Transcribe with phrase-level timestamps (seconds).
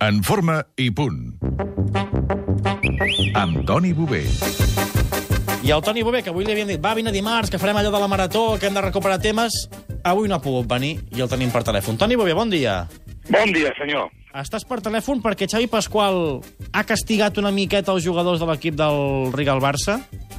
[0.00, 1.34] En forma i punt.
[3.36, 4.22] Amb Toni Bové.
[5.60, 7.90] I el Toni Bové, que avui li havien dit va, vine dimarts, que farem allò
[7.92, 9.66] de la marató, que hem de recuperar temes,
[10.08, 11.98] avui no ha pogut venir i el tenim per telèfon.
[12.00, 12.86] Toni Bové, bon dia.
[13.28, 14.08] Bon dia, senyor.
[14.40, 16.40] Estàs per telèfon perquè Xavi Pasqual
[16.72, 19.98] ha castigat una miqueta els jugadors de l'equip del Rigal Barça?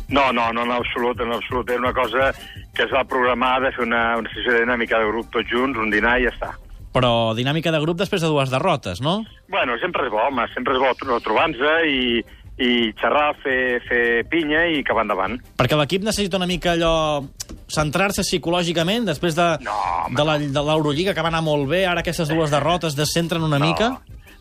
[0.10, 1.70] No, no, no, en absolut, en absolut.
[1.70, 2.34] Era una cosa
[2.74, 5.78] que es va programar de fer una, una sessió de dinàmica de grup tots junts,
[5.78, 6.54] un dinar i ja està.
[6.92, 9.22] Però dinàmica de grup després de dues derrotes, no?
[9.50, 12.20] Bueno, sempre és bo, home, sempre és bo tro- trobar-nos i,
[12.62, 15.38] i xerrar, fer, fer pinya i acabar endavant.
[15.58, 17.24] Perquè l'equip necessita una mica allò
[17.72, 19.72] centrar-se psicològicament després de, No,
[20.06, 23.44] home, de la- de l'Eurolliga, que va anar molt bé, ara aquestes dues derrotes descentren
[23.48, 23.94] una mica?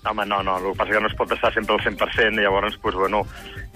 [0.03, 2.41] No, home, no, no, el que passa que no es pot estar sempre al 100%,
[2.41, 3.23] i llavors, pues, bueno,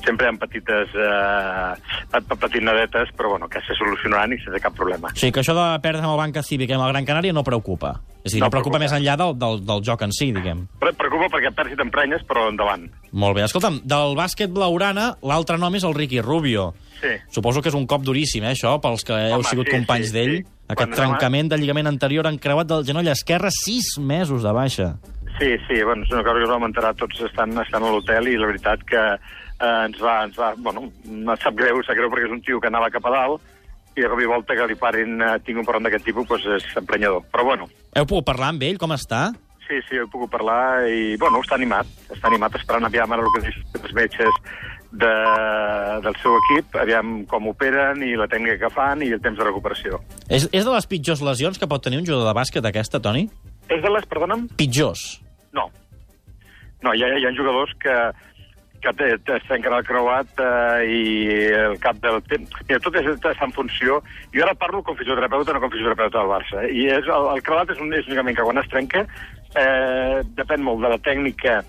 [0.04, 1.74] sempre ha petites eh,
[2.12, 5.08] pe- petinadetes, però bueno, que se solucionaran i sense cap problema.
[5.12, 7.32] O sigui, que això de perdre amb el Banca Cívica i amb el Gran Canària
[7.36, 7.96] no preocupa.
[8.24, 8.82] És a dir, no, No preocupa, preocupa.
[8.84, 10.62] més enllà del, del, del joc en si, diguem.
[10.80, 12.86] Però et preocupa perquè perds i t'emprenyes, però endavant.
[13.12, 13.44] Molt bé.
[13.44, 16.70] Escolta'm, del bàsquet blaurana, l'altre nom és el Ricky Rubio.
[17.02, 17.12] Sí.
[17.34, 20.08] Suposo que és un cop duríssim, eh, això, pels que heu Home, sigut sí, companys
[20.08, 20.36] sí, d'ell.
[20.40, 20.50] sí.
[20.64, 24.94] Aquest Quan trencament de lligament anterior encreuat del genoll esquerre, sis mesos de baixa.
[25.38, 28.28] Sí, sí, bueno, és una cosa que ens vam enterar tots estan, estan a l'hotel
[28.30, 29.02] i la veritat que
[29.60, 32.60] eh, ens va, ens va, bueno, em sap greu, sap greu perquè és un tio
[32.60, 33.52] que anava cap a dalt
[33.94, 36.46] i de cop i volta que li parin, eh, tinc un parlant d'aquest tipus, doncs
[36.56, 37.22] és emprenyador.
[37.30, 38.78] Però bueno, Heu pogut parlar amb ell?
[38.78, 39.28] Com està?
[39.64, 43.30] sí, sí, he pogut parlar i, bueno, està animat, està animat esperant aviam ara el
[43.32, 44.40] que diuen els metges
[44.92, 45.12] de,
[46.04, 49.46] del seu equip, aviam com operen i la tècnica que fan i el temps de
[49.46, 50.00] recuperació.
[50.28, 53.26] És, és de les pitjors lesions que pot tenir un jugador de bàsquet aquesta, Toni?
[53.72, 54.46] És de les, perdona'm?
[54.60, 55.02] Pitjors.
[55.56, 55.70] No.
[56.84, 57.96] No, hi ha, hi ha jugadors que,
[58.84, 61.04] que té, té, trenquen el creuat eh, i
[61.56, 62.58] el cap del temps...
[62.68, 64.00] Mira, tot és, està en funció...
[64.34, 66.64] Jo ara parlo com fisioterapeuta, no com fisioterapeuta del Barça.
[66.64, 66.72] eh?
[66.74, 70.64] I és, el, el creuat és, un, és únicament que quan es trenca eh, depèn
[70.66, 71.62] molt de la tècnica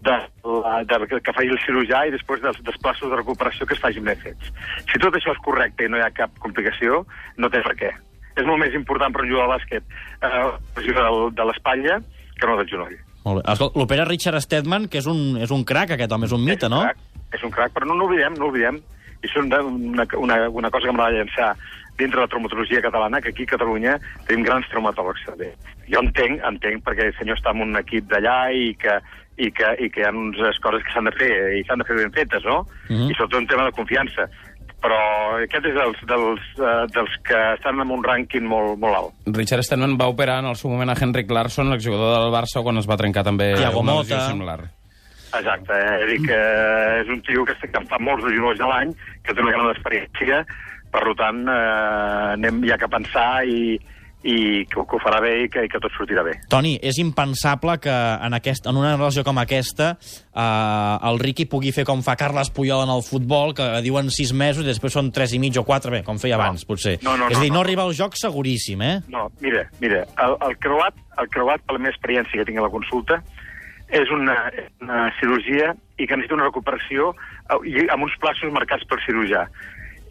[0.00, 3.76] de la, de, que, que faci el cirurgià i després dels, passos de recuperació que
[3.76, 4.54] es facin ben fets.
[4.88, 7.04] Si tot això és correcte i no hi ha cap complicació,
[7.36, 7.92] no té per què.
[8.38, 9.94] És molt més important per un jugador de bàsquet
[10.24, 12.00] eh, del, de l'espatlla
[12.38, 12.98] que no del genoll.
[13.24, 13.56] Molt bé.
[13.76, 16.70] L'opera Richard Stedman, que és un, és un crac, aquest home, és un mite, és
[16.70, 16.80] un no?
[16.86, 18.80] Crac, és un crac, però no n'oblidem, no oblidem.
[19.20, 19.60] I és una,
[20.16, 21.50] una, una cosa que de llançar
[22.00, 25.50] dintre la traumatologia catalana, que aquí a Catalunya tenim grans traumatòlegs també.
[25.92, 28.96] Jo entenc, entenc, perquè el senyor està en un equip d'allà i que,
[29.36, 31.88] i, que, i que hi ha unes coses que s'han de fer i s'han de
[31.88, 32.62] fer ben fetes, no?
[32.88, 33.10] Mhm.
[33.10, 34.30] I sobretot un tema de confiança.
[34.80, 34.98] Però
[35.44, 39.14] aquest és dels, dels, uh, dels que estan en un rànquing molt, molt alt.
[39.36, 42.80] Richard Stedman va operar en el seu moment a Henrik Larsson, l'exjugador del Barça, quan
[42.80, 44.58] es va trencar també Thiago una lesió similar.
[45.30, 46.06] Exacte, eh?
[46.08, 46.38] dir, que
[47.04, 49.52] és un tio que, està- que fa molts de genolls a l'any, que té una
[49.54, 50.40] gran experiència,
[50.90, 53.76] per tant, eh, anem ja que a pensar i,
[54.22, 56.34] i que, que ho farà bé i que, i que tot sortirà bé.
[56.52, 61.72] Toni, és impensable que en, aquest, en una relació com aquesta eh, el Riqui pugui
[61.72, 65.08] fer com fa Carles Puyol en el futbol, que diuen sis mesos i després són
[65.14, 66.42] tres i mig o quatre, bé, com feia No.
[66.44, 66.98] abans, potser.
[67.02, 67.64] No, no, és a no, dir, no, no.
[67.64, 68.98] arriba al joc seguríssim, eh?
[69.08, 72.68] No, mira, mira, el, el creuat, el creuat, per la meva experiència que tinc a
[72.68, 73.22] la consulta,
[73.90, 74.36] és una,
[74.84, 77.10] una cirurgia i que necessita una recuperació
[77.66, 79.46] i amb uns plaços marcats pel cirurgià.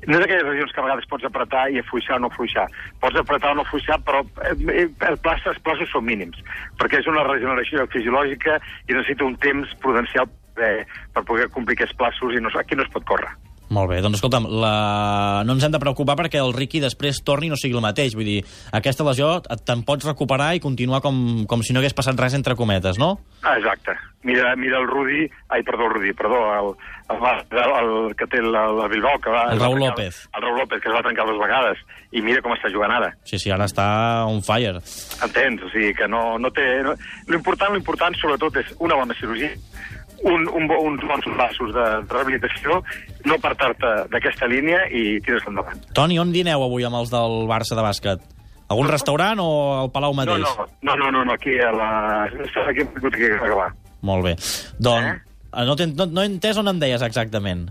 [0.08, 2.68] No és d'aquelles regions que a vegades pots apretar i afluixar o no afluixar.
[3.04, 6.40] Pots apretar o no afluixar, però eh, el plaç, els plaços són mínims,
[6.80, 10.32] perquè és una regeneració fisiològica i necessita un temps prudencial
[10.64, 13.34] eh, per poder complir aquests plaços i no, aquí no es pot córrer.
[13.70, 15.44] Molt bé, doncs escolta'm, la...
[15.46, 18.16] no ens hem de preocupar perquè el Riqui després torni i no sigui el mateix.
[18.18, 18.40] Vull dir,
[18.74, 22.56] aquesta lesió te'n pots recuperar i continuar com, com si no hagués passat res entre
[22.58, 23.20] cometes, no?
[23.44, 23.94] Ah, exacte.
[24.26, 26.72] Mira, mira el Rudi, ai, perdó, el Rudi, perdó, el,
[27.14, 27.22] el,
[27.56, 29.46] el, el que té el, el Bilbao, que va...
[29.54, 30.18] El va Raúl trencar- López.
[30.36, 33.14] El Raúl López, que es va trencar dues vegades, i mira com està jugant ara.
[33.24, 33.86] Sí, sí, ara està
[34.28, 34.82] on fire.
[35.24, 35.64] Entens?
[35.64, 36.66] O sigui, que no, no té...
[36.84, 36.98] No...
[37.32, 39.54] L'important, l'important, sobretot, és una bona cirurgia,
[40.24, 42.82] un, un, uns bons passos de, de rehabilitació,
[43.26, 45.80] no apartar-te d'aquesta línia i tirar endavant.
[45.96, 48.24] Toni, on dineu avui amb els del Barça de bàsquet?
[48.70, 49.50] Algun restaurant o
[49.82, 50.44] al Palau No, mateix?
[50.46, 51.90] no, no, no, no, no aquí a la...
[52.70, 53.72] Aquí hem que acabar.
[54.02, 54.36] Molt bé.
[54.78, 55.64] Doncs, Eh?
[55.66, 57.70] no, no, no he entès on em deies exactament.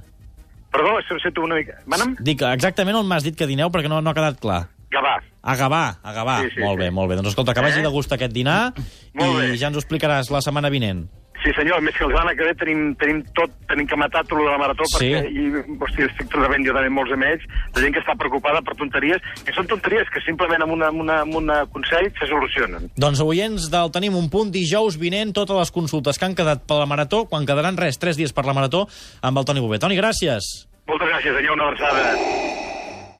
[0.74, 1.78] Perdó, això sento una mica...
[1.86, 2.16] Mana'm?
[2.20, 4.64] Dic exactament on m'has dit que dineu perquè no, no ha quedat clar.
[4.90, 5.14] Gavà.
[5.48, 6.34] A Gavà, a Gavà.
[6.42, 6.82] Sí, sí, molt sí.
[6.82, 7.16] bé, molt bé.
[7.20, 7.84] Doncs escolta, que vagi Eh?
[7.86, 8.72] de gust aquest dinar
[9.14, 11.06] i ja ens ho explicaràs la setmana vinent.
[11.38, 14.40] Sí, senyor, més que el Gana que ve tenim, tenim tot, tenim que matar tot
[14.40, 15.06] de la marató, Sí.
[15.12, 18.74] perquè, i, hosti, estic trobant jo també molts amics, de gent que està preocupada per
[18.74, 22.90] tonteries, que són tonteries que simplement amb, una, amb, una, amb un consell se solucionen.
[22.96, 26.80] Doncs oients del Tenim un punt, dijous vinent, totes les consultes que han quedat per
[26.82, 28.88] la Marató, quan quedaran res, tres dies per la Marató,
[29.22, 29.78] amb el Toni Bové.
[29.78, 30.66] Toni, gràcies.
[30.88, 32.47] Moltes gràcies, senyor, una abraçada.